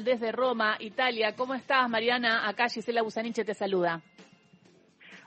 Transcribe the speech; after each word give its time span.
desde 0.00 0.32
Roma, 0.32 0.76
Italia. 0.80 1.34
¿Cómo 1.36 1.54
estás, 1.54 1.88
Mariana? 1.88 2.48
Acá 2.48 2.68
Gisela 2.68 3.02
Busaniche 3.02 3.44
te 3.44 3.52
saluda. 3.52 4.00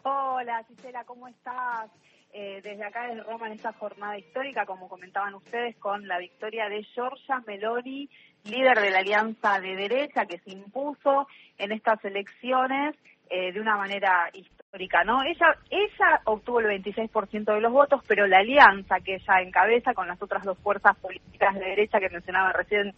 Hola, 0.03 0.63
Gisela, 0.67 1.03
¿cómo 1.05 1.27
estás? 1.27 1.91
Eh, 2.33 2.61
desde 2.63 2.83
acá, 2.83 3.07
desde 3.07 3.23
Roma, 3.23 3.47
en 3.47 3.54
esta 3.54 3.71
jornada 3.73 4.17
histórica, 4.17 4.65
como 4.65 4.89
comentaban 4.89 5.36
ustedes, 5.36 5.78
con 5.78 6.07
la 6.07 6.17
victoria 6.17 6.67
de 6.67 6.83
Giorgia 6.83 7.41
Meloni, 7.47 8.09
líder 8.43 8.79
de 8.81 8.89
la 8.89 8.99
Alianza 8.99 9.59
de 9.59 9.75
Derecha, 9.75 10.25
que 10.25 10.39
se 10.39 10.51
impuso 10.51 11.27
en 11.57 11.71
estas 11.71 12.04
elecciones 12.04 12.95
eh, 13.29 13.54
de 13.54 13.61
una 13.61 13.77
manera 13.77 14.29
histórica, 14.34 15.04
¿no? 15.04 15.23
Ella, 15.23 15.55
ella 15.70 16.21
obtuvo 16.25 16.59
el 16.59 16.84
26% 16.84 17.54
de 17.54 17.61
los 17.61 17.71
votos, 17.71 18.02
pero 18.07 18.27
la 18.27 18.39
alianza 18.39 19.00
que 19.00 19.16
ella 19.16 19.41
encabeza 19.41 19.93
con 19.93 20.07
las 20.07 20.21
otras 20.21 20.43
dos 20.43 20.57
fuerzas 20.59 20.97
políticas 20.97 21.54
de 21.54 21.66
derecha 21.66 22.00
que 22.00 22.09
mencionaba 22.09 22.52
recién 22.52 22.93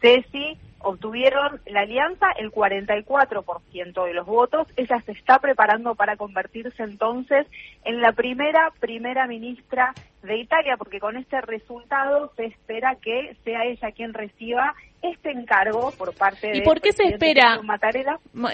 Ceci, 0.00 0.58
obtuvieron 0.80 1.60
la 1.66 1.80
alianza 1.80 2.26
el 2.38 2.50
44% 2.50 4.04
de 4.04 4.14
los 4.14 4.26
votos. 4.26 4.66
Ella 4.76 5.00
se 5.04 5.12
está 5.12 5.38
preparando 5.38 5.94
para 5.94 6.16
convertirse 6.16 6.82
entonces 6.82 7.46
en 7.84 8.00
la 8.00 8.12
primera 8.12 8.72
primera 8.80 9.26
ministra 9.26 9.92
de 10.22 10.38
Italia, 10.38 10.76
porque 10.76 11.00
con 11.00 11.16
este 11.16 11.40
resultado 11.40 12.32
se 12.36 12.46
espera 12.46 12.96
que 13.00 13.36
sea 13.44 13.64
ella 13.64 13.92
quien 13.92 14.14
reciba 14.14 14.74
este 15.02 15.30
encargo 15.30 15.92
por 15.92 16.14
parte 16.14 16.48
de... 16.48 16.58
¿Y 16.58 16.62
por 16.62 16.80
qué 16.80 16.92
se 16.92 17.04
espera? 17.04 17.60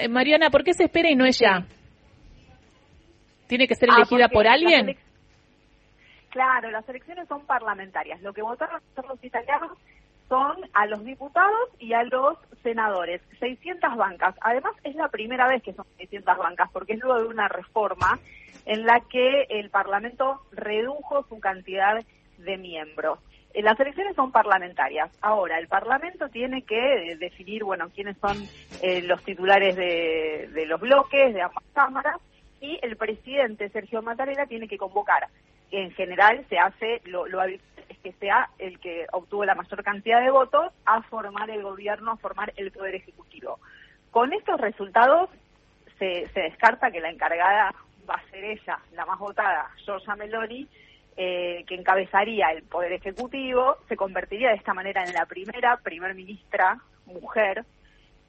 Eh, 0.01 0.09
Mariana, 0.09 0.51
¿por 0.51 0.63
qué 0.63 0.75
se 0.75 0.85
espera 0.85 1.11
y 1.11 1.17
no 1.17 1.25
ella? 1.25 1.67
¿Tiene 3.49 3.67
que 3.67 3.75
ser 3.75 3.91
ah, 3.91 3.97
elegida 3.97 4.29
por 4.29 4.47
alguien? 4.47 4.97
Claro, 6.31 6.71
las 6.71 6.89
elecciones 6.89 7.27
son 7.29 7.47
parlamentarias. 7.47 8.21
Lo 8.23 8.33
que 8.33 8.43
votaron 8.43 8.81
los 9.09 9.25
italianos 9.25 9.79
son 10.29 10.57
a 10.73 10.87
los 10.87 11.05
diputados 11.05 11.69
y 11.79 11.93
a 11.93 12.03
los 12.05 12.37
senadores. 12.63 13.21
600 13.39 13.97
bancas. 13.97 14.35
Además, 14.41 14.73
es 14.83 14.95
la 14.95 15.09
primera 15.09 15.47
vez 15.49 15.63
que 15.63 15.73
son 15.73 15.87
600 15.99 16.37
bancas, 16.37 16.71
porque 16.73 16.95
es 16.95 17.01
luego 17.01 17.21
de 17.21 17.29
una 17.29 17.49
reforma 17.49 18.19
en 18.65 18.85
la 18.85 19.01
que 19.01 19.47
el 19.49 19.71
Parlamento 19.71 20.43
redujo 20.51 21.25
su 21.29 21.39
cantidad 21.39 22.05
de 22.39 22.57
miembros. 22.57 23.21
Eh, 23.55 23.63
las 23.63 23.79
elecciones 23.79 24.17
son 24.17 24.33
parlamentarias. 24.33 25.11
Ahora, 25.23 25.59
el 25.59 25.69
Parlamento 25.69 26.29
tiene 26.29 26.63
que 26.63 27.17
definir, 27.19 27.65
bueno, 27.65 27.89
quiénes 27.95 28.17
son 28.19 28.37
eh, 28.83 29.03
los 29.03 29.23
titulares 29.23 29.77
de, 29.77 30.65
los 30.67 30.81
bloques, 30.81 31.33
de 31.33 31.43
ambas 31.43 31.65
cámaras, 31.73 32.17
y 32.61 32.79
el 32.83 32.97
presidente 32.97 33.69
Sergio 33.69 34.03
Mattarella 34.03 34.47
tiene 34.47 34.67
que 34.67 34.79
convocar. 34.79 35.29
En 35.71 35.91
general 35.93 36.45
se 36.49 36.59
hace 36.59 37.01
lo, 37.05 37.27
lo 37.27 37.41
habitual 37.87 38.03
que 38.03 38.13
sea 38.19 38.51
el 38.59 38.79
que 38.79 39.07
obtuvo 39.13 39.45
la 39.45 39.55
mayor 39.55 39.83
cantidad 39.83 40.21
de 40.21 40.31
votos 40.31 40.73
a 40.85 41.03
formar 41.03 41.51
el 41.51 41.63
gobierno, 41.63 42.13
a 42.13 42.17
formar 42.17 42.53
el 42.57 42.71
poder 42.71 42.95
ejecutivo. 42.95 43.59
Con 44.11 44.33
estos 44.33 44.61
resultados 44.61 45.31
se, 45.99 46.31
descarta 46.35 46.91
que 46.91 47.01
la 47.01 47.11
encargada 47.11 47.75
va 48.09 48.15
a 48.15 48.31
ser 48.31 48.45
ella, 48.45 48.79
la 48.95 49.07
más 49.07 49.19
votada, 49.19 49.71
Giorgia 49.85 50.15
Meloni, 50.15 50.69
eh, 51.17 51.65
que 51.67 51.75
encabezaría 51.75 52.53
el 52.53 52.63
poder 52.63 52.93
ejecutivo, 52.93 53.79
se 53.89 53.97
convertiría 53.97 54.51
de 54.51 54.57
esta 54.57 54.75
manera 54.75 55.03
en 55.03 55.15
la 55.15 55.27
primera 55.27 55.79
primer 55.79 56.15
ministra 56.15 56.79
mujer 57.07 57.65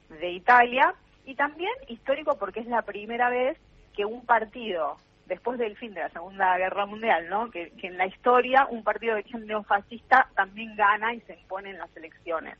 de 0.08 0.30
Italia 0.30 0.94
y 1.26 1.34
también 1.34 1.72
histórico 1.86 2.38
porque 2.38 2.60
es 2.60 2.66
la 2.66 2.82
primera 2.82 3.28
vez 3.28 3.58
que 3.94 4.04
un 4.04 4.24
partido 4.24 4.96
después 5.28 5.58
del 5.58 5.76
fin 5.76 5.94
de 5.94 6.00
la 6.00 6.08
Segunda 6.08 6.56
Guerra 6.56 6.86
Mundial, 6.86 7.28
¿no? 7.28 7.50
Que, 7.50 7.72
en 7.82 7.98
la 7.98 8.06
historia 8.06 8.66
un 8.70 8.82
partido 8.82 9.14
de 9.14 9.20
origen 9.20 9.46
neofascista 9.46 10.28
también 10.34 10.74
gana 10.74 11.14
y 11.14 11.20
se 11.20 11.34
impone 11.34 11.70
en 11.70 11.78
las 11.78 11.94
elecciones. 11.96 12.56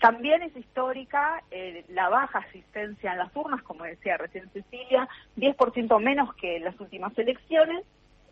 También 0.00 0.42
es 0.42 0.54
histórica 0.56 1.42
eh, 1.50 1.84
la 1.88 2.08
baja 2.08 2.40
asistencia 2.40 3.12
en 3.12 3.18
las 3.18 3.34
urnas, 3.34 3.62
como 3.62 3.84
decía 3.84 4.18
recién 4.18 4.50
Cecilia, 4.50 5.08
10% 5.36 6.02
menos 6.02 6.34
que 6.34 6.56
en 6.56 6.64
las 6.64 6.78
últimas 6.78 7.16
elecciones, 7.16 7.84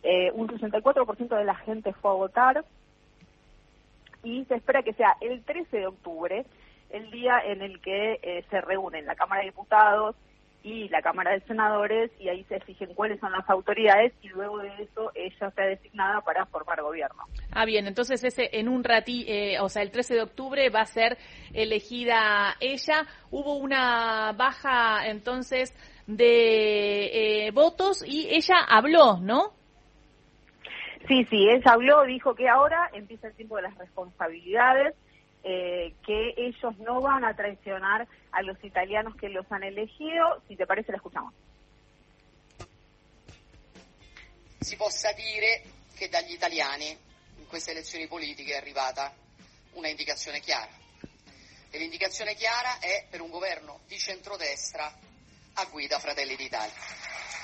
eh, 0.02 0.30
un 0.34 0.48
64% 0.48 1.36
de 1.36 1.44
la 1.44 1.55
gente 1.55 1.92
fue 1.94 2.11
a 2.11 2.14
votar 2.14 2.64
y 4.24 4.44
se 4.46 4.56
espera 4.56 4.83
que 4.83 4.92
sea 4.92 5.17
el 5.20 5.42
13 5.44 5.79
de 5.79 5.86
octubre 5.86 6.44
el 6.90 7.11
día 7.11 7.40
en 7.44 7.62
el 7.62 7.80
que 7.80 8.18
eh, 8.23 8.44
se 8.50 8.61
reúnen 8.61 9.06
la 9.06 9.14
Cámara 9.14 9.40
de 9.40 9.46
Diputados, 9.46 10.17
y 10.62 10.89
la 10.89 11.02
Cámara 11.02 11.33
de 11.33 11.40
Senadores 11.40 12.11
y 12.18 12.28
ahí 12.28 12.45
se 12.45 12.61
fijen 12.61 12.95
cuáles 12.95 13.18
son 13.20 13.33
las 13.33 13.48
autoridades 13.50 14.12
y 14.23 14.28
luego 14.28 14.58
de 14.58 14.68
eso 14.78 15.11
ella 15.14 15.50
sea 15.50 15.67
designada 15.67 16.20
para 16.20 16.46
formar 16.46 16.80
gobierno. 16.83 17.24
Ah, 17.50 17.64
bien, 17.64 17.86
entonces 17.86 18.23
ese 18.23 18.48
en 18.52 18.68
un 18.68 18.84
ratí, 18.84 19.24
eh, 19.28 19.58
o 19.61 19.68
sea, 19.68 19.83
el 19.83 19.90
13 19.90 20.14
de 20.14 20.23
octubre 20.23 20.70
va 20.70 20.80
a 20.80 20.86
ser 20.86 21.18
elegida 21.52 22.56
ella. 22.61 23.06
Hubo 23.30 23.56
una 23.56 24.33
baja 24.33 25.08
entonces 25.08 25.74
de 26.06 27.46
eh, 27.46 27.50
votos 27.50 28.05
y 28.06 28.29
ella 28.30 28.56
habló, 28.68 29.18
¿no? 29.20 29.52
Sí, 31.08 31.24
sí, 31.29 31.48
ella 31.48 31.73
habló, 31.73 32.05
dijo 32.05 32.34
que 32.34 32.48
ahora 32.48 32.89
empieza 32.92 33.27
el 33.27 33.34
tiempo 33.34 33.56
de 33.56 33.62
las 33.62 33.77
responsabilidades 33.77 34.94
eh, 35.42 35.95
que 36.05 36.35
ellos 36.36 36.77
no 36.79 37.01
van 37.01 37.25
a 37.25 37.35
traicionar 37.35 38.07
a 38.30 38.42
los 38.42 38.63
italianos 38.63 39.17
que 39.17 39.29
los 39.29 39.51
han 39.51 39.63
elegido. 39.63 40.42
Si 40.48 40.57
te 40.57 40.67
parece, 40.67 40.92
la 40.92 40.97
escuchamos. 40.97 41.35
Si 44.61 44.77
possa 44.77 45.13
dire 45.13 45.63
che 45.97 46.08
dagli 46.08 46.33
italiani 46.33 46.97
in 47.36 47.47
queste 47.48 47.73
elezioni 47.73 48.07
politiche 48.07 48.53
è 48.53 48.57
arrivata 48.57 49.13
una 49.73 49.89
indicazione 49.89 50.41
chiara. 50.41 50.70
E 51.70 51.79
l'indicazione 51.79 52.35
chiara 52.35 52.79
è 52.79 53.07
per 53.09 53.20
un 53.20 53.30
governo 53.30 53.80
di 53.86 53.98
centrodestra 53.98 54.92
a 55.55 55.64
guida 55.67 55.98
Fratelli 55.98 56.36
d'Italia. 56.36 56.74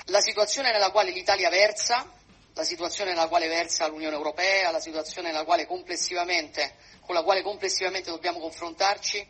La 0.05 0.21
situazione 0.21 0.71
nella 0.71 0.91
quale 0.91 1.11
l'Italia 1.11 1.49
versa, 1.49 2.09
la 2.59 2.65
situazione 2.65 3.11
nella 3.11 3.29
quale 3.29 3.47
versa 3.47 3.87
l'Unione 3.87 4.15
Europea, 4.15 4.69
la 4.69 4.81
situazione 4.81 5.29
nella 5.31 5.45
quale 5.45 5.65
complessivamente 5.65 6.75
con 6.99 7.15
la 7.15 7.23
quale 7.23 7.41
complessivamente 7.41 8.11
dobbiamo 8.11 8.39
confrontarci 8.39 9.25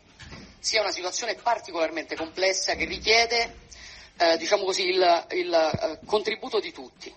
sia 0.58 0.80
una 0.80 0.90
situazione 0.90 1.36
particolarmente 1.36 2.16
complessa 2.16 2.74
che 2.74 2.84
richiede 2.84 3.56
eh, 4.18 4.36
diciamo 4.36 4.64
così, 4.64 4.88
il, 4.88 5.26
il 5.30 5.54
eh, 5.54 5.98
contributo 6.04 6.58
di 6.60 6.72
tutti. 6.72 7.14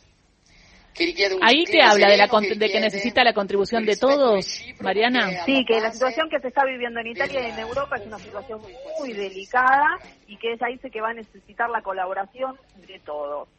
Ahí 1.42 1.66
te 1.66 1.82
habla 1.82 2.08
de, 2.08 2.18
la, 2.18 2.28
de 2.28 2.70
que 2.70 2.80
necesita 2.80 3.24
la 3.24 3.34
contribución 3.34 3.84
de 3.84 3.98
todos, 3.98 4.62
Mariana. 4.80 5.44
Sí, 5.44 5.66
que 5.66 5.82
la 5.82 5.92
situación 5.92 6.30
que 6.30 6.40
se 6.40 6.50
está 6.50 6.64
viviendo 6.66 7.00
en 7.00 7.08
Italia 7.08 7.48
y 7.48 7.50
en 7.50 7.58
Europa 7.58 7.96
es 7.96 8.06
una 8.06 8.20
situación 8.20 8.62
muy 9.00 9.12
delicada 9.12 9.98
y 10.28 10.38
que 10.38 10.54
ella 10.54 10.68
dice 10.68 10.92
que 10.92 11.02
va 11.02 11.10
a 11.10 11.14
necesitar 11.16 11.68
la 11.72 11.82
colaboración 11.82 12.60
de 12.88 13.00
todos. 13.00 13.50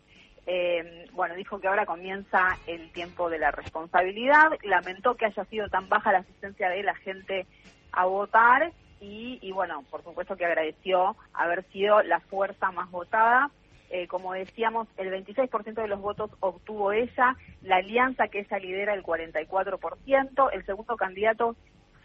Eh, 0.47 1.06
bueno, 1.12 1.34
dijo 1.34 1.59
que 1.59 1.69
ahora 1.69 1.87
comienza 1.87 2.59
el 2.66 2.91
tiempo 2.93 3.31
de 3.31 3.38
la 3.38 3.50
responsabilidad, 3.50 4.53
lamentó 4.62 5.15
que 5.15 5.27
haya 5.27 5.44
sido 5.47 5.69
tan 5.69 5.88
baja 5.88 6.12
la 6.12 6.19
asistencia 6.19 6.69
de 6.69 6.82
la 6.82 6.94
gente 6.94 7.47
a 7.93 8.05
votar 8.05 8.72
y, 9.06 9.53
bueno, 9.53 9.84
por 9.91 10.03
supuesto 10.03 10.34
que 10.34 10.47
agradeció 10.47 11.15
haber 11.34 11.65
sido 11.72 12.03
la 12.03 12.21
fuerza 12.21 12.71
más 12.71 12.91
votada. 12.91 13.50
Eh, 13.91 14.09
como 14.09 14.32
decíamos, 14.32 14.88
el 14.97 15.10
26% 15.10 15.75
de 15.75 15.88
los 15.88 16.00
votos 16.00 16.31
obtuvo 16.41 16.93
ella, 16.93 17.37
la 17.62 17.76
alianza 17.76 18.28
que 18.28 18.41
ella 18.41 18.59
lidera 18.59 18.94
el 18.94 19.03
44%, 19.03 20.50
el 20.53 20.65
segundo 20.65 20.97
candidato 20.97 21.55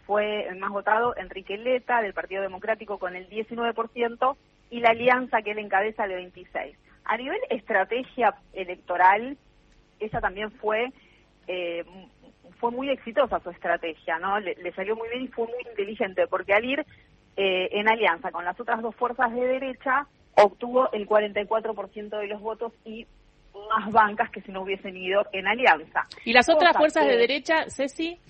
fue 0.06 0.46
el 0.46 0.56
más 0.56 0.70
votado, 0.70 1.16
Enrique 1.16 1.56
Leta, 1.56 2.02
del 2.02 2.12
Partido 2.12 2.42
Democrático, 2.42 2.98
con 2.98 3.16
el 3.16 3.28
19%, 3.30 4.36
y 4.68 4.80
la 4.80 4.90
alianza 4.90 5.42
que 5.42 5.52
él 5.52 5.58
encabeza 5.58 6.04
el 6.04 6.32
26%. 6.32 6.76
A 7.10 7.16
nivel 7.16 7.40
estrategia 7.50 8.36
electoral, 8.52 9.36
esa 9.98 10.20
también 10.20 10.52
fue 10.52 10.92
eh, 11.48 11.84
fue 12.60 12.70
muy 12.70 12.88
exitosa 12.88 13.40
su 13.40 13.50
estrategia, 13.50 14.20
¿no? 14.20 14.38
Le, 14.38 14.72
salió 14.76 14.94
muy 14.94 15.08
bien 15.08 15.22
y 15.22 15.26
fue 15.26 15.48
muy 15.48 15.68
inteligente, 15.68 16.28
porque 16.28 16.54
al 16.54 16.64
ir 16.64 16.86
eh, 17.36 17.68
en 17.72 17.88
alianza 17.88 18.30
con 18.30 18.44
las 18.44 18.60
otras 18.60 18.80
dos 18.80 18.94
fuerzas 18.94 19.34
de 19.34 19.44
derecha, 19.44 20.06
obtuvo 20.36 20.92
el 20.92 21.08
44% 21.08 22.20
de 22.20 22.26
los 22.28 22.40
votos 22.40 22.72
y 22.84 23.08
más 23.68 23.90
bancas 23.90 24.30
que 24.30 24.40
si 24.42 24.52
no 24.52 24.62
hubiesen 24.62 24.96
ido 24.96 25.26
en 25.32 25.48
alianza. 25.48 26.06
¿Y 26.24 26.32
las 26.32 26.48
otras 26.48 26.76
fuerzas 26.76 27.08
de 27.08 27.16
derecha, 27.16 27.68
Ceci? 27.68 28.20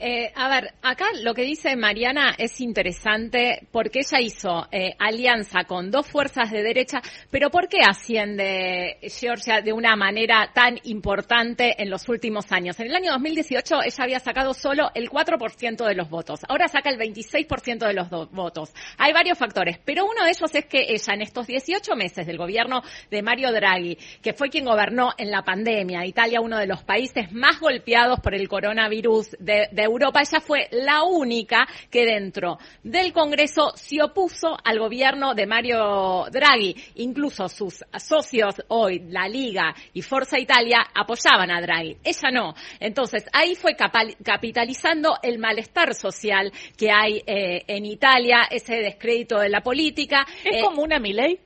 Eh, 0.00 0.30
a 0.36 0.48
ver, 0.48 0.74
acá 0.82 1.06
lo 1.24 1.34
que 1.34 1.42
dice 1.42 1.74
Mariana 1.74 2.32
es 2.38 2.60
interesante 2.60 3.66
porque 3.72 4.00
ella 4.00 4.20
hizo 4.20 4.68
eh, 4.70 4.94
alianza 4.96 5.64
con 5.66 5.90
dos 5.90 6.06
fuerzas 6.06 6.52
de 6.52 6.62
derecha, 6.62 7.02
pero 7.32 7.50
¿por 7.50 7.68
qué 7.68 7.78
asciende 7.84 8.98
Georgia 9.02 9.60
de 9.60 9.72
una 9.72 9.96
manera 9.96 10.52
tan 10.54 10.78
importante 10.84 11.82
en 11.82 11.90
los 11.90 12.08
últimos 12.08 12.52
años? 12.52 12.78
En 12.78 12.86
el 12.86 12.94
año 12.94 13.10
2018 13.10 13.82
ella 13.82 14.04
había 14.04 14.20
sacado 14.20 14.54
solo 14.54 14.92
el 14.94 15.10
4% 15.10 15.84
de 15.84 15.94
los 15.96 16.08
votos, 16.08 16.42
ahora 16.48 16.68
saca 16.68 16.90
el 16.90 16.98
26% 16.98 17.84
de 17.84 17.94
los 17.94 18.08
votos. 18.08 18.72
Hay 18.98 19.12
varios 19.12 19.36
factores, 19.36 19.80
pero 19.84 20.04
uno 20.04 20.22
de 20.22 20.30
ellos 20.30 20.54
es 20.54 20.66
que 20.66 20.92
ella 20.92 21.14
en 21.14 21.22
estos 21.22 21.48
18 21.48 21.96
meses 21.96 22.24
del 22.24 22.38
gobierno 22.38 22.82
de 23.10 23.22
Mario 23.22 23.50
Draghi, 23.50 23.98
que 24.22 24.32
fue 24.32 24.48
quien 24.48 24.64
gobernó 24.64 25.10
en 25.18 25.32
la 25.32 25.42
pandemia, 25.42 26.06
Italia 26.06 26.40
uno 26.40 26.56
de 26.56 26.68
los 26.68 26.84
países 26.84 27.32
más 27.32 27.58
golpeados 27.58 28.20
por 28.20 28.36
el 28.36 28.48
coronavirus 28.48 29.30
de, 29.40 29.68
de 29.72 29.87
Europa, 29.88 30.20
ella 30.20 30.40
fue 30.40 30.68
la 30.70 31.02
única 31.02 31.66
que 31.90 32.04
dentro 32.04 32.58
del 32.82 33.12
Congreso 33.12 33.72
se 33.74 34.02
opuso 34.02 34.56
al 34.62 34.78
gobierno 34.78 35.34
de 35.34 35.46
Mario 35.46 36.26
Draghi. 36.30 36.74
Incluso 36.96 37.48
sus 37.48 37.84
socios 37.98 38.62
hoy, 38.68 39.00
la 39.08 39.28
Liga 39.28 39.74
y 39.92 40.02
Forza 40.02 40.38
Italia, 40.38 40.86
apoyaban 40.94 41.50
a 41.50 41.60
Draghi. 41.60 41.96
Ella 42.04 42.30
no. 42.32 42.54
Entonces, 42.80 43.24
ahí 43.32 43.54
fue 43.54 43.76
capitalizando 43.76 45.16
el 45.22 45.38
malestar 45.38 45.94
social 45.94 46.52
que 46.76 46.90
hay 46.90 47.22
eh, 47.26 47.64
en 47.66 47.86
Italia, 47.86 48.48
ese 48.50 48.76
descrédito 48.76 49.38
de 49.38 49.48
la 49.48 49.60
política. 49.60 50.26
¿Es 50.44 50.56
eh, 50.56 50.60
como 50.62 50.82
una 50.82 50.98
Milei? 50.98 51.38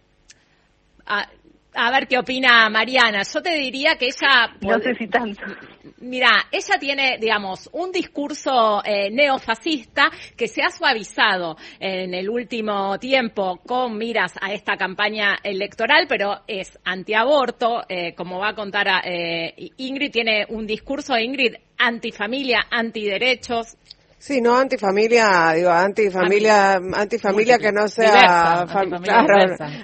A, 1.07 1.29
a, 1.75 1.91
ver 1.91 2.07
qué 2.07 2.19
opina 2.19 2.69
Mariana. 2.69 3.23
Yo 3.23 3.43
te 3.43 3.55
diría 3.55 3.97
que 3.97 4.07
ella... 4.07 4.55
No 4.61 4.79
sé 4.79 4.95
si 4.95 5.07
tanto. 5.07 5.43
Mira, 5.99 6.47
ella 6.51 6.79
tiene, 6.81 7.19
digamos, 7.21 7.71
un 7.73 7.93
discurso 7.93 8.83
eh, 8.85 9.11
neofascista 9.11 10.11
que 10.37 10.49
se 10.49 10.63
ha 10.63 10.71
suavizado 10.71 11.57
en 11.79 12.13
el 12.15 12.29
último 12.29 12.99
tiempo 12.99 13.59
con 13.65 13.97
miras 13.97 14.33
a 14.41 14.53
esta 14.53 14.77
campaña 14.77 15.39
electoral, 15.43 16.07
pero 16.09 16.41
es 16.47 16.79
antiaborto, 16.85 17.85
eh, 17.89 18.15
como 18.15 18.41
va 18.41 18.49
a 18.49 18.55
contar 18.55 18.89
eh, 19.05 19.71
Ingrid, 19.77 20.11
tiene 20.11 20.47
un 20.49 20.67
discurso, 20.67 21.17
Ingrid, 21.17 21.55
antifamilia, 21.79 22.67
antiderechos, 22.71 23.77
Sí, 24.23 24.41
no 24.41 24.57
antifamilia, 24.57 25.53
digo, 25.53 25.71
antifamilia, 25.71 26.75
antifamilia 26.95 27.59
que 27.59 27.73
no 27.73 27.89
sea 27.89 28.65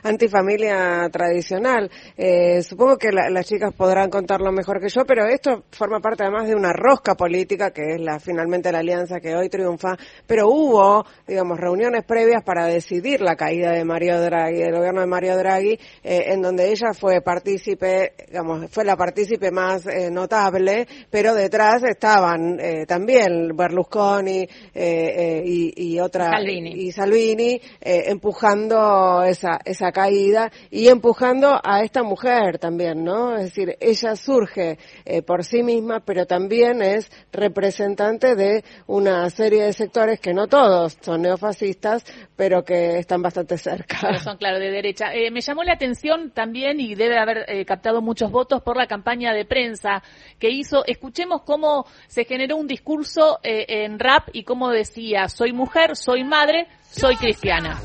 antifamilia, 0.04 1.08
tradicional. 1.10 1.90
Eh, 2.16 2.62
supongo 2.62 2.96
que 2.98 3.08
las 3.10 3.44
chicas 3.46 3.74
podrán 3.74 4.10
contarlo 4.10 4.52
mejor 4.52 4.80
que 4.80 4.90
yo, 4.90 5.04
pero 5.04 5.26
esto 5.26 5.64
forma 5.72 5.98
parte 5.98 6.22
además 6.22 6.46
de 6.46 6.54
una 6.54 6.72
rosca 6.72 7.16
política 7.16 7.72
que 7.72 7.96
es 7.96 8.00
la 8.00 8.20
finalmente 8.20 8.70
la 8.70 8.78
alianza 8.78 9.18
que 9.18 9.34
hoy 9.34 9.48
triunfa. 9.48 9.96
Pero 10.24 10.46
hubo, 10.46 11.04
digamos, 11.26 11.58
reuniones 11.58 12.04
previas 12.04 12.44
para 12.44 12.66
decidir 12.66 13.20
la 13.20 13.34
caída 13.34 13.72
de 13.72 13.84
Mario 13.84 14.20
Draghi, 14.20 14.58
del 14.58 14.76
gobierno 14.76 15.00
de 15.00 15.08
Mario 15.08 15.36
Draghi, 15.36 15.80
eh, 16.04 16.26
en 16.28 16.42
donde 16.42 16.70
ella 16.70 16.92
fue 16.94 17.22
partícipe, 17.22 18.12
digamos, 18.28 18.70
fue 18.70 18.84
la 18.84 18.94
partícipe 18.94 19.50
más 19.50 19.84
eh, 19.88 20.12
notable, 20.12 20.86
pero 21.10 21.34
detrás 21.34 21.82
estaban 21.82 22.56
también 22.86 23.56
Berlusconi 23.56 24.27
eh, 24.28 24.48
eh, 24.74 25.42
y, 25.76 25.98
otra 26.00 26.30
Salvini. 26.30 26.70
y 26.70 26.92
Salvini 26.92 27.60
eh, 27.80 28.04
empujando 28.06 29.22
esa 29.22 29.58
esa 29.64 29.92
caída 29.92 30.50
y 30.70 30.88
empujando 30.88 31.60
a 31.62 31.82
esta 31.82 32.02
mujer 32.02 32.58
también, 32.58 33.04
¿no? 33.04 33.36
Es 33.36 33.44
decir, 33.44 33.76
ella 33.80 34.16
surge 34.16 34.78
por 35.26 35.44
sí 35.44 35.62
misma, 35.62 36.00
pero 36.00 36.26
también 36.26 36.82
es 36.82 37.10
representante 37.32 38.34
de 38.34 38.64
una 38.86 39.28
serie 39.30 39.64
de 39.64 39.72
sectores 39.72 40.20
que 40.20 40.34
no 40.34 40.46
todos 40.46 40.98
son 41.00 41.22
neofascistas, 41.22 42.04
pero 42.36 42.64
que 42.64 42.98
están 42.98 43.22
bastante 43.22 43.56
cerca. 43.58 43.98
Pero 44.02 44.18
son, 44.20 44.36
claro, 44.36 44.58
de 44.58 44.70
derecha. 44.70 45.06
me 45.32 45.40
llamó 45.40 45.64
la 45.64 45.72
atención 45.74 46.30
también, 46.30 46.80
y 46.80 46.94
debe 46.94 47.18
haber 47.18 47.66
captado 47.66 48.02
muchos 48.02 48.30
votos, 48.30 48.62
por 48.62 48.76
la 48.76 48.86
campaña 48.86 49.32
de 49.32 49.44
prensa 49.44 50.02
que 50.38 50.50
hizo. 50.50 50.84
Escuchemos 50.86 51.42
cómo 51.42 51.86
se 52.06 52.24
generó 52.24 52.56
un 52.56 52.66
discurso 52.66 53.38
en 53.42 53.98
rap 53.98 54.17
y 54.32 54.44
como 54.44 54.70
decía, 54.70 55.28
soy 55.28 55.52
mujer, 55.52 55.96
soy 55.96 56.24
madre, 56.24 56.68
soy 56.90 57.16
cristiana. 57.16 57.78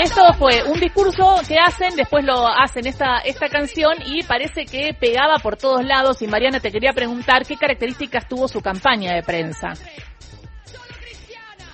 Esto 0.00 0.32
fue 0.34 0.62
un 0.62 0.78
discurso 0.78 1.40
que 1.48 1.58
hacen, 1.58 1.96
después 1.96 2.24
lo 2.24 2.46
hacen 2.46 2.86
esta, 2.86 3.18
esta 3.18 3.48
canción 3.48 3.94
y 4.06 4.22
parece 4.22 4.64
que 4.64 4.94
pegaba 4.94 5.38
por 5.42 5.56
todos 5.56 5.84
lados. 5.84 6.22
Y 6.22 6.28
Mariana, 6.28 6.60
te 6.60 6.70
quería 6.70 6.92
preguntar 6.92 7.44
qué 7.44 7.56
características 7.56 8.28
tuvo 8.28 8.46
su 8.46 8.60
campaña 8.60 9.14
de 9.14 9.24
prensa. 9.24 9.72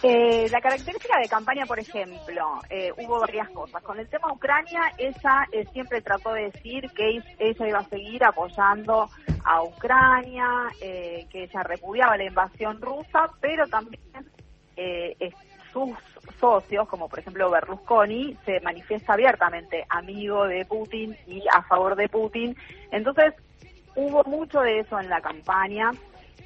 Eh, 0.07 0.51
la 0.51 0.61
característica 0.61 1.19
de 1.19 1.29
campaña, 1.31 1.65
por 1.65 1.79
ejemplo, 1.79 2.61
eh, 2.69 2.93
hubo 2.99 3.21
varias 3.21 3.49
cosas. 3.49 3.83
Con 3.83 3.99
el 3.99 4.07
tema 4.07 4.31
Ucrania, 4.31 4.93
ella 4.99 5.49
eh, 5.51 5.65
siempre 5.73 6.03
trató 6.03 6.35
de 6.35 6.51
decir 6.51 6.91
que 6.91 7.23
ella 7.39 7.67
iba 7.67 7.79
a 7.79 7.89
seguir 7.89 8.23
apoyando 8.23 9.09
a 9.47 9.63
Ucrania, 9.63 10.47
que 10.79 11.45
ella 11.45 11.63
repudiaba 11.63 12.19
la 12.19 12.25
invasión 12.25 12.83
rusa, 12.83 13.31
pero 13.41 13.67
también 13.67 14.03
sus 15.73 15.97
socios, 16.39 16.87
como 16.87 17.09
por 17.09 17.21
ejemplo 17.21 17.51
Berlusconi, 17.51 18.37
se 18.45 18.61
manifiesta 18.61 19.15
abiertamente 19.15 19.87
amigo 19.89 20.47
de 20.47 20.67
Putin 20.67 21.17
y 21.27 21.43
a 21.51 21.63
favor 21.63 21.97
de 21.97 22.11
Putin. 22.11 22.55
Entonces, 22.91 23.33
hubo 23.97 24.23
mucho 24.25 24.61
de 24.61 24.81
eso 24.81 25.01
en 25.01 25.09
la 25.09 25.23
campaña. 25.23 25.93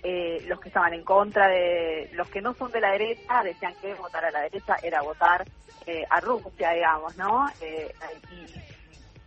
Eh, 0.03 0.45
los 0.47 0.61
que 0.61 0.69
estaban 0.69 0.95
en 0.95 1.03
contra 1.03 1.49
de 1.49 2.09
los 2.13 2.29
que 2.29 2.41
no 2.41 2.55
son 2.55 2.71
de 2.71 2.81
la 2.81 2.93
derecha 2.93 3.43
decían 3.43 3.75
que 3.81 3.95
votar 3.95 4.25
a 4.25 4.31
la 4.31 4.43
derecha 4.43 4.77
era 4.81 5.03
votar 5.03 5.45
eh, 5.87 6.05
a 6.09 6.21
Rusia, 6.21 6.71
digamos, 6.71 7.17
¿no? 7.17 7.49
Eh, 7.61 7.93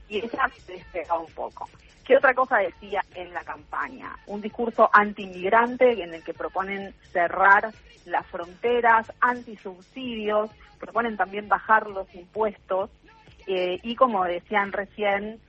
y, 0.07 0.15
y 0.15 0.19
ella 0.19 0.49
se 0.65 0.73
despegaba 0.73 1.19
un 1.19 1.31
poco. 1.33 1.69
¿Qué 2.05 2.15
otra 2.15 2.33
cosa 2.33 2.57
decía 2.57 3.03
en 3.15 3.33
la 3.33 3.43
campaña? 3.43 4.15
Un 4.27 4.41
discurso 4.41 4.89
anti-inmigrante 4.93 6.01
en 6.01 6.13
el 6.13 6.23
que 6.23 6.33
proponen 6.33 6.93
cerrar 7.11 7.73
las 8.05 8.25
fronteras, 8.27 9.11
anti-subsidios, 9.19 10.51
proponen 10.79 11.17
también 11.17 11.49
bajar 11.49 11.87
los 11.87 12.13
impuestos 12.15 12.89
y 13.45 13.95
como 13.95 14.23
decían 14.23 14.71
recién 14.71 15.39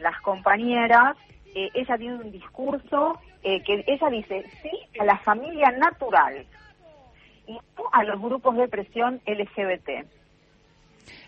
las 0.00 0.20
compañeras, 0.20 1.16
ella 1.54 1.96
tiene 1.96 2.16
un 2.16 2.30
discurso 2.30 3.18
eh, 3.42 3.62
que 3.62 3.84
ella 3.86 4.08
dice 4.10 4.44
sí 4.62 4.70
a 5.00 5.04
la 5.04 5.18
familia 5.18 5.70
natural 5.70 6.46
y 7.46 7.52
no 7.52 7.84
a 7.92 8.04
los 8.04 8.20
grupos 8.20 8.56
de 8.56 8.68
presión 8.68 9.20
LGBT. 9.26 10.06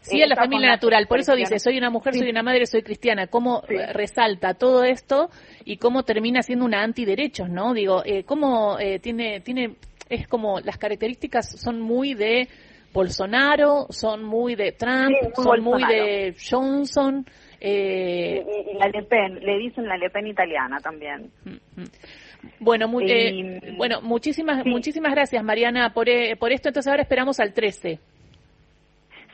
Sí, 0.02 0.22
a 0.22 0.26
la 0.26 0.37
familia 0.37 0.69
natural. 0.69 1.06
Por 1.06 1.20
eso 1.20 1.34
dice, 1.34 1.58
soy 1.58 1.78
una 1.78 1.90
mujer, 1.90 2.14
soy 2.14 2.31
una 2.31 2.43
madre, 2.43 2.67
soy 2.67 2.82
cristiana. 2.82 3.26
¿Cómo 3.26 3.62
resalta 3.93 4.55
todo 4.55 4.84
esto 4.84 5.31
y 5.64 5.76
cómo 5.76 6.02
termina 6.05 6.43
siendo 6.43 6.64
una 6.64 6.82
antiderechos, 6.82 7.49
no? 7.49 7.75
Digo, 7.75 8.02
eh, 8.05 8.25
¿cómo 8.25 8.78
eh, 8.78 8.99
tiene, 8.99 9.40
tiene, 9.40 9.76
es 10.08 10.26
como, 10.28 10.61
las 10.61 10.78
características 10.78 11.61
son 11.61 11.81
muy 11.81 12.14
de 12.14 12.49
Bolsonaro, 12.93 13.87
son 13.90 14.25
muy 14.25 14.55
de 14.55 14.73
Trump, 14.73 15.16
son 15.34 15.62
muy 15.62 15.84
de 15.84 16.34
Johnson. 16.50 17.26
Eh, 17.61 18.45
y, 18.73 18.79
la 18.79 18.88
Le 18.88 19.02
Pen, 19.02 19.38
le 19.40 19.59
dicen 19.59 19.87
la 19.87 19.99
Le 19.99 20.09
Pen 20.09 20.26
italiana 20.26 20.81
también. 20.81 21.31
Bueno, 22.59 22.90
eh, 23.02 23.61
bueno, 23.76 24.00
muchísimas 24.00 24.64
muchísimas 24.64 25.12
gracias 25.12 25.45
Mariana 25.45 25.93
por, 25.93 26.09
eh, 26.09 26.37
por 26.37 26.52
esto. 26.52 26.69
Entonces 26.69 26.90
ahora 26.90 27.02
esperamos 27.02 27.38
al 27.38 27.52
13. 27.52 28.00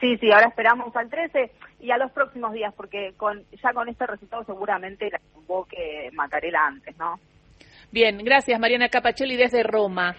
Sí, 0.00 0.16
sí, 0.18 0.30
ahora 0.30 0.48
esperamos 0.48 0.94
al 0.96 1.08
13 1.08 1.52
y 1.80 1.90
a 1.90 1.98
los 1.98 2.10
próximos 2.10 2.52
días, 2.52 2.74
porque 2.74 3.14
con 3.16 3.44
ya 3.62 3.72
con 3.72 3.88
este 3.88 4.06
resultado 4.06 4.44
seguramente 4.44 5.08
la 5.10 5.20
convoque 5.32 6.10
Macarela 6.12 6.66
antes, 6.66 6.96
¿no? 6.98 7.18
Bien, 7.92 8.18
gracias 8.18 8.58
Mariana 8.58 8.88
Capacholi 8.88 9.36
desde 9.36 9.62
Roma. 9.62 10.16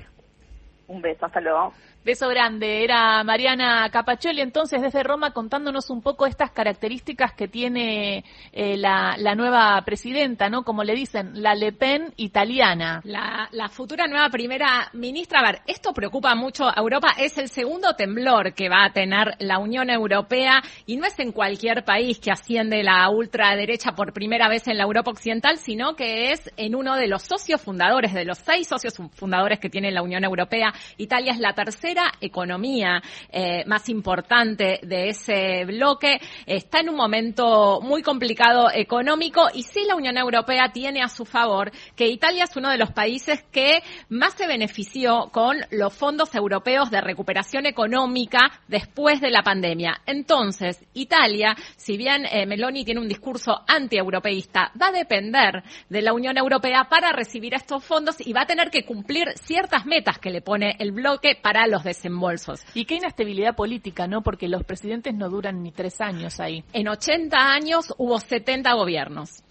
Un 0.88 1.02
beso, 1.02 1.26
hasta 1.26 1.42
luego. 1.42 1.74
Beso 2.08 2.30
grande. 2.30 2.86
Era 2.86 3.22
Mariana 3.26 3.90
Capaccioli 3.92 4.40
entonces 4.40 4.82
desde 4.82 5.04
Roma 5.04 5.32
contándonos 5.32 5.90
un 5.90 6.02
poco 6.02 6.26
estas 6.26 6.52
características 6.52 7.34
que 7.34 7.50
tiene 7.50 8.24
eh, 8.54 8.78
la, 8.78 9.18
nueva 9.36 9.84
presidenta, 9.84 10.50
¿no? 10.50 10.64
Como 10.64 10.86
le 10.86 10.96
dicen, 10.96 11.44
la 11.44 11.54
Le 11.54 11.74
Pen 11.74 12.14
italiana. 12.16 13.02
La, 13.04 13.50
la 13.52 13.68
futura 13.68 14.08
nueva 14.08 14.30
primera 14.30 14.90
ministra. 14.94 15.42
A 15.42 15.52
ver, 15.52 15.62
esto 15.68 15.92
preocupa 15.92 16.34
mucho 16.34 16.70
a 16.70 16.76
Europa. 16.78 17.10
Es 17.18 17.38
el 17.38 17.50
segundo 17.50 17.94
temblor 17.98 18.54
que 18.54 18.70
va 18.70 18.86
a 18.86 18.94
tener 18.94 19.36
la 19.40 19.60
Unión 19.60 19.90
Europea 19.90 20.64
y 20.86 20.96
no 20.96 21.06
es 21.06 21.20
en 21.20 21.34
cualquier 21.34 21.84
país 21.84 22.20
que 22.20 22.32
asciende 22.32 22.84
la 22.84 23.10
ultraderecha 23.10 23.92
por 23.96 24.14
primera 24.14 24.48
vez 24.48 24.66
en 24.70 24.78
la 24.78 24.86
Europa 24.86 25.12
Occidental, 25.12 25.58
sino 25.58 25.98
que 25.98 26.32
es 26.32 26.50
en 26.56 26.74
uno 26.74 26.96
de 26.96 27.08
los 27.08 27.24
socios 27.24 27.60
fundadores, 27.60 28.14
de 28.14 28.24
los 28.24 28.38
seis 28.38 28.66
socios 28.66 28.94
fundadores 29.14 29.60
que 29.60 29.70
tiene 29.70 29.92
la 29.92 30.04
Unión 30.04 30.24
Europea. 30.24 30.74
Italia 30.96 31.34
es 31.34 31.40
la 31.40 31.52
tercera 31.52 31.97
tercera 31.98 32.12
economía 32.22 33.02
eh, 33.32 33.64
más 33.66 33.90
importante 33.90 34.80
de 34.84 35.10
ese 35.10 35.66
bloque, 35.66 36.20
está 36.46 36.80
en 36.80 36.90
un 36.90 36.96
momento 36.96 37.80
muy 37.82 38.02
complicado 38.02 38.70
económico 38.74 39.48
y 39.54 39.64
sí 39.64 39.84
la 39.88 39.96
Unión 39.96 40.18
Europea 40.18 40.72
tiene 40.72 41.02
a 41.02 41.10
su 41.10 41.26
favor 41.26 41.72
que 41.96 42.08
Italia 42.08 42.44
es 42.44 42.56
uno 42.56 42.70
de 42.70 42.78
los 42.78 42.92
países 42.92 43.44
que 43.52 43.82
más 44.10 44.34
se 44.34 44.48
benefició 44.48 45.30
con 45.32 45.58
los 45.72 45.94
fondos 45.94 46.34
europeos 46.36 46.92
de 46.92 47.02
recuperación 47.02 47.66
económica 47.66 48.40
después 48.68 49.20
de 49.20 49.32
la 49.32 49.42
pandemia. 49.42 50.02
Entonces, 50.06 50.84
Italia, 50.94 51.56
si 51.78 51.98
bien 51.98 52.26
eh, 52.26 52.46
Meloni 52.46 52.86
tiene 52.86 53.02
un 53.02 53.08
discurso 53.08 53.62
anti-europeísta, 53.68 54.72
va 54.80 54.88
a 54.88 54.92
depender 54.92 55.64
de 55.90 56.02
la 56.02 56.14
Unión 56.14 56.38
Europea 56.38 56.88
para 56.90 57.12
recibir 57.12 57.54
estos 57.54 57.84
fondos 57.84 58.16
y 58.20 58.34
va 58.34 58.42
a 58.42 58.46
tener 58.46 58.70
que 58.70 58.86
cumplir 58.86 59.30
ciertas 59.36 59.86
metas 59.86 60.20
que 60.20 60.30
le 60.30 60.42
pone 60.42 60.76
el 60.80 60.92
bloque 60.92 61.38
para 61.42 61.68
los 61.68 61.87
desembolsos. 61.88 62.62
Y 62.74 62.86
qué 62.86 62.96
inestabilidad 62.96 63.56
política, 63.56 64.08
¿no? 64.08 64.22
Porque 64.22 64.48
los 64.48 64.64
presidentes 64.64 65.14
no 65.16 65.30
duran 65.30 65.64
ni 65.64 65.72
tres 65.72 66.00
años 66.02 66.40
ahí. 66.40 66.64
En 66.74 66.88
80 66.88 67.36
años 67.38 67.94
hubo 67.98 68.20
70 68.20 68.74
gobiernos. 68.74 69.44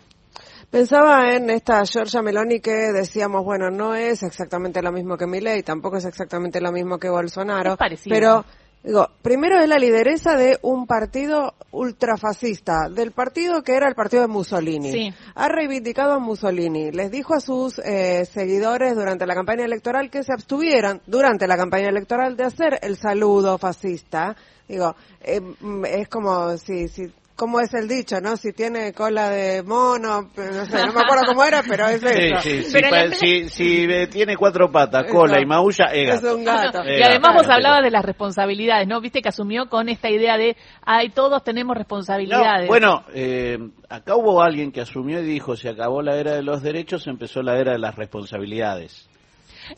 Pensaba 0.71 1.33
en 1.35 1.49
esta 1.50 1.85
Giorgia 1.85 2.23
Meloni 2.23 2.61
que 2.61 2.93
decíamos, 2.93 3.45
bueno, 3.45 3.71
no 3.71 3.95
es 3.95 4.23
exactamente 4.23 4.83
lo 4.83 4.93
mismo 4.93 5.16
que 5.16 5.26
Milei, 5.26 5.62
tampoco 5.62 5.97
es 5.97 6.05
exactamente 6.05 6.61
lo 6.61 6.73
mismo 6.73 6.99
que 6.99 7.09
Bolsonaro, 7.09 7.73
Es 7.73 7.78
parecido. 7.78 8.14
pero 8.14 8.45
digo, 8.87 9.11
primero 9.21 9.61
es 9.61 9.69
la 9.69 9.78
lideresa 9.78 10.37
de 10.37 10.59
un 10.62 10.87
partido 10.87 11.55
ultrafascista, 11.73 12.88
del 12.88 13.11
partido 13.11 13.62
que 13.62 13.75
era 13.75 13.88
el 13.88 13.95
partido 13.95 14.23
de 14.23 14.28
Mussolini. 14.28 14.93
Sí. 14.93 15.14
Ha 15.35 15.49
reivindicado 15.49 16.12
a 16.12 16.19
Mussolini, 16.21 16.93
les 16.93 17.11
dijo 17.11 17.35
a 17.35 17.40
sus 17.40 17.81
eh, 17.81 18.25
seguidores 18.25 18.95
durante 18.95 19.26
la 19.26 19.35
campaña 19.35 19.64
electoral 19.64 20.09
que 20.09 20.23
se 20.23 20.33
abstuvieran 20.33 21.02
durante 21.07 21.49
la 21.49 21.57
campaña 21.57 21.88
electoral 21.88 22.37
de 22.37 22.45
hacer 22.45 22.78
el 22.81 22.97
saludo 22.97 23.59
fascista. 23.59 24.37
Digo, 24.69 24.95
eh, 25.21 25.40
mm, 25.40 25.85
es 25.85 26.09
como 26.09 26.57
si, 26.57 26.88
si 26.88 27.12
¿Cómo 27.37 27.61
es 27.61 27.75
el 27.75 27.87
dicho, 27.87 28.19
no? 28.23 28.38
Si 28.38 28.55
tiene 28.55 28.95
cola 28.95 29.28
de 29.28 29.62
mono, 29.62 30.31
pero 30.35 30.55
no 30.55 30.64
sé, 30.64 30.87
no 30.87 30.95
me 30.95 31.00
acuerdo 31.02 31.25
cómo 31.26 31.45
era, 31.45 31.62
pero 31.69 31.87
es 31.87 32.02
eso. 32.02 32.40
sí, 32.40 32.62
sí, 32.62 32.71
Pero 32.73 32.88
pa- 32.88 32.99
en 33.00 33.05
el- 33.05 33.14
si, 33.14 33.49
si, 33.50 33.87
tiene 34.11 34.38
cuatro 34.38 34.71
patas, 34.73 35.05
cola 35.12 35.35
Eso. 35.35 35.43
y 35.43 35.47
maulla, 35.47 35.85
es 35.93 36.14
Es 36.14 36.23
gato. 36.23 36.35
un 36.35 36.45
gato. 36.47 36.78
Y 36.87 37.02
además 37.02 37.33
gato. 37.35 37.43
vos 37.43 37.49
hablabas 37.50 37.83
de 37.85 37.90
las 37.90 38.05
responsabilidades, 38.07 38.88
¿no? 38.88 39.02
Viste 39.02 39.21
que 39.21 39.28
asumió 39.28 39.69
con 39.69 39.90
esta 39.90 40.09
idea 40.09 40.38
de, 40.38 40.57
ay, 40.83 41.11
todos 41.11 41.45
tenemos 41.45 41.75
No, 41.75 41.78
responsabilidades. 41.78 42.69
bueno, 42.69 43.05
eh, 43.12 43.59
acá 43.90 44.16
hubo 44.16 44.40
alguien 44.43 44.73
que 44.73 44.81
asumió 44.81 45.21
y 45.21 45.25
dijo, 45.26 45.57
se 45.57 45.69
acabó 45.69 46.00
la 46.00 46.16
era 46.16 46.33
de 46.37 46.43
los 46.43 46.62
derechos, 46.62 47.07
empezó 47.07 47.43
la 47.43 47.59
era 47.59 47.73
de 47.73 47.78
las 47.78 47.97
responsabilidades. 47.97 49.11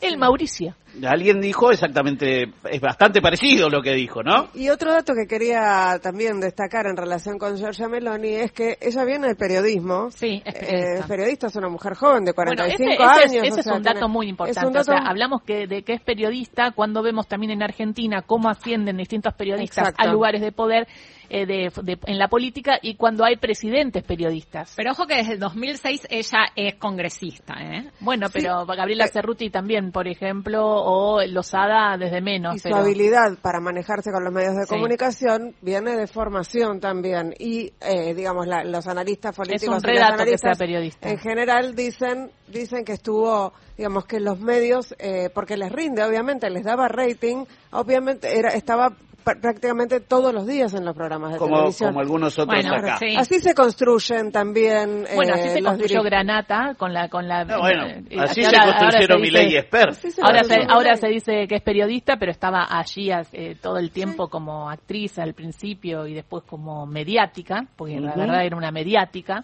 El 0.01 0.17
Mauricio. 0.17 0.75
Alguien 1.07 1.39
dijo 1.39 1.71
exactamente, 1.71 2.51
es 2.69 2.81
bastante 2.81 3.21
parecido 3.21 3.69
lo 3.69 3.81
que 3.81 3.93
dijo, 3.93 4.23
¿no? 4.23 4.49
Y 4.55 4.69
otro 4.69 4.91
dato 4.91 5.13
que 5.13 5.27
quería 5.27 5.99
también 6.01 6.39
destacar 6.39 6.87
en 6.87 6.97
relación 6.97 7.37
con 7.37 7.57
Giorgia 7.57 7.87
Meloni 7.87 8.29
es 8.29 8.51
que 8.51 8.77
ella 8.81 9.05
viene 9.05 9.27
del 9.27 9.35
periodismo. 9.35 10.09
Sí, 10.11 10.41
es 10.43 10.55
Eh, 10.55 10.59
periodista. 10.59 10.99
es 10.99 11.05
periodista, 11.07 11.47
es 11.47 11.55
una 11.55 11.69
mujer 11.69 11.93
joven 11.93 12.25
de 12.25 12.31
Bueno, 12.33 12.51
45 12.55 12.91
ese, 12.91 13.03
ese 13.03 13.03
años. 13.03 13.33
es, 13.33 13.39
o 13.41 13.45
ese 13.53 13.59
es 13.59 13.63
sea, 13.65 13.73
un 13.75 13.83
dato 13.83 13.99
tiene- 13.99 14.13
muy 14.13 14.25
es 14.25 14.29
importante. 14.31 14.67
un 14.67 14.73
dato- 14.73 14.91
O 14.91 14.95
sea, 14.97 15.07
hablamos 15.07 15.41
que 15.43 15.67
de 15.67 15.83
que 15.83 15.93
es 15.93 16.01
periodista 16.01 16.71
cuando 16.71 17.03
vemos 17.03 17.27
también 17.27 17.51
en 17.51 17.61
Argentina 17.63 18.23
cómo 18.23 18.49
ascienden 18.49 18.97
distintos 18.97 19.33
periodistas 19.35 19.89
Exacto. 19.89 20.01
a 20.09 20.11
lugares 20.11 20.41
de 20.41 20.51
poder 20.51 20.87
eh, 21.29 21.45
de- 21.45 21.71
de- 21.83 21.99
en 22.05 22.17
la 22.17 22.27
política 22.27 22.79
y 22.81 22.95
cuando 22.95 23.23
hay 23.23 23.37
presidentes 23.37 24.03
periodistas. 24.03 24.73
Pero 24.75 24.91
ojo 24.91 25.05
que 25.07 25.15
desde 25.15 25.33
el 25.33 25.39
2006 25.39 26.07
ella 26.09 26.39
es 26.55 26.75
congresista, 26.75 27.53
¿eh? 27.59 27.91
Bueno, 27.99 28.27
Sí. 28.27 28.33
pero 28.41 28.65
Gabriela 28.65 29.05
Eh. 29.05 29.09
Cerruti 29.11 29.49
también, 29.49 29.91
por 29.91 30.07
ejemplo, 30.07 30.63
o 30.65 31.23
Lozada 31.25 31.97
desde 31.97 32.21
menos. 32.21 32.55
y 32.55 32.59
su 32.59 32.63
pero- 32.63 32.77
habilidad 32.77 33.37
para 33.41 33.59
manejarse 33.59 34.11
con 34.11 34.23
los 34.23 34.33
medios 34.33 34.55
de 34.55 34.63
Sí. 34.63 34.69
comunicación 34.69 35.53
viene 35.61 35.95
de 35.95 36.07
formación 36.07 36.79
también 36.79 37.33
y 37.39 37.71
eh, 37.81 38.13
digamos 38.13 38.47
la- 38.47 38.63
los 38.63 38.87
analistas 38.87 39.35
políticos 39.35 39.83
un 39.83 39.89
y 39.89 39.93
las 39.93 40.09
redato 40.11 40.25
que 40.29 40.37
sea 40.37 40.53
periodista. 40.53 41.09
en 41.09 41.17
general 41.19 41.75
dicen 41.75 42.31
dicen 42.47 42.83
que 42.83 42.93
estuvo 42.93 43.53
digamos 43.77 44.05
que 44.05 44.19
los 44.19 44.39
medios 44.39 44.93
eh, 44.99 45.29
porque 45.33 45.55
les 45.57 45.71
rinde 45.71 46.03
obviamente 46.03 46.49
les 46.49 46.63
daba 46.63 46.87
rating 46.87 47.45
obviamente 47.71 48.37
era 48.37 48.49
estaba 48.49 48.91
prácticamente 49.23 49.99
todos 49.99 50.33
los 50.33 50.45
días 50.47 50.73
en 50.73 50.85
los 50.85 50.95
programas 50.95 51.33
de 51.33 51.37
Como, 51.39 51.55
televisión 51.57 51.89
como 51.89 51.99
algunos 51.99 52.37
otros 52.39 52.55
Bueno, 52.63 52.75
acá. 52.75 52.97
sí. 52.97 53.15
así 53.17 53.39
se 53.39 53.53
construyen 53.53 54.31
también 54.31 55.05
Bueno, 55.15 55.35
eh, 55.35 55.39
así 55.39 55.49
se 55.49 55.61
los 55.61 55.71
construyó 55.71 56.01
Granata 56.03 56.75
con 56.77 56.93
la 56.93 57.09
con 57.09 57.27
la 57.27 57.43
No, 57.45 57.59
bueno, 57.59 57.85
eh, 57.87 58.03
así 58.19 58.43
se 58.43 58.55
ahora 58.55 58.77
construyeron 58.79 59.17
se 59.19 59.21
Milei 59.21 59.53
y 59.53 59.57
Esper. 59.57 59.93
Se 59.95 60.21
Ahora 60.21 60.43
se, 60.43 60.55
ahora 60.67 60.95
se 60.95 61.07
dice 61.07 61.47
que 61.47 61.55
es 61.55 61.61
periodista, 61.61 62.17
pero 62.17 62.31
estaba 62.31 62.67
allí 62.69 63.09
eh, 63.33 63.55
todo 63.61 63.77
el 63.77 63.91
tiempo 63.91 64.27
como 64.29 64.69
actriz 64.69 65.17
al 65.19 65.33
principio 65.33 66.07
y 66.07 66.13
después 66.13 66.43
como 66.45 66.85
mediática, 66.85 67.65
porque 67.75 67.99
la 67.99 68.11
Ujú. 68.11 68.19
verdad 68.21 68.45
era 68.45 68.55
una 68.57 68.71
mediática. 68.71 69.43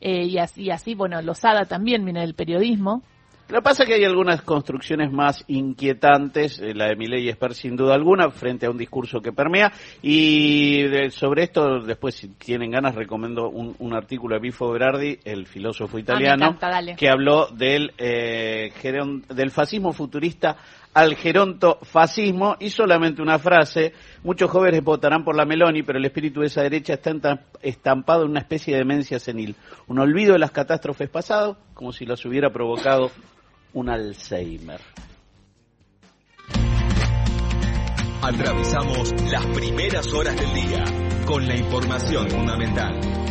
eh, 0.00 0.24
y, 0.24 0.38
así, 0.38 0.64
y 0.64 0.70
así, 0.70 0.94
bueno, 0.94 1.20
Lozada 1.22 1.64
también 1.64 2.04
viene 2.04 2.20
del 2.20 2.34
periodismo. 2.34 3.02
Lo 3.48 3.58
que 3.58 3.62
pasa 3.62 3.84
es 3.84 3.88
que 3.88 3.94
hay 3.94 4.04
algunas 4.04 4.42
construcciones 4.42 5.12
más 5.12 5.44
inquietantes, 5.46 6.58
eh, 6.58 6.74
la 6.74 6.88
de 6.88 6.96
Milei 6.96 7.28
Esper 7.28 7.54
sin 7.54 7.76
duda 7.76 7.94
alguna, 7.94 8.28
frente 8.30 8.66
a 8.66 8.70
un 8.70 8.76
discurso 8.76 9.20
que 9.20 9.30
permea. 9.32 9.72
Y 10.02 10.82
de- 10.82 11.10
sobre 11.10 11.44
esto, 11.44 11.78
después, 11.80 12.16
si 12.16 12.28
tienen 12.30 12.72
ganas, 12.72 12.96
recomiendo 12.96 13.48
un, 13.48 13.76
un 13.78 13.94
artículo 13.94 14.34
de 14.34 14.40
Bifo 14.40 14.72
Berardi, 14.72 15.20
el 15.24 15.46
filósofo 15.46 15.96
italiano, 15.96 16.44
encanta, 16.46 16.68
dale. 16.70 16.96
que 16.96 17.08
habló 17.08 17.46
del, 17.46 17.92
eh, 17.98 18.72
geron- 18.82 19.24
del 19.28 19.52
fascismo 19.52 19.92
futurista 19.92 20.56
al 20.92 21.14
gerontofascismo 21.14 22.56
y 22.58 22.70
solamente 22.70 23.22
una 23.22 23.38
frase, 23.38 23.92
muchos 24.24 24.50
jóvenes 24.50 24.82
votarán 24.82 25.24
por 25.24 25.36
la 25.36 25.44
Meloni, 25.44 25.82
pero 25.82 25.98
el 25.98 26.04
espíritu 26.06 26.40
de 26.40 26.46
esa 26.46 26.62
derecha 26.62 26.94
está 26.94 27.12
estampado 27.62 28.24
en 28.24 28.30
una 28.30 28.40
especie 28.40 28.72
de 28.72 28.80
demencia 28.80 29.18
senil, 29.18 29.54
un 29.88 29.98
olvido 29.98 30.32
de 30.32 30.38
las 30.38 30.50
catástrofes 30.52 31.08
pasadas, 31.10 31.56
como 31.74 31.92
si 31.92 32.06
las 32.06 32.24
hubiera 32.24 32.50
provocado 32.50 33.10
un 33.76 33.90
Alzheimer. 33.90 34.80
Atravesamos 38.22 39.12
las 39.30 39.46
primeras 39.48 40.10
horas 40.14 40.34
del 40.34 40.54
día 40.54 40.84
con 41.26 41.46
la 41.46 41.56
información 41.56 42.30
fundamental. 42.30 43.25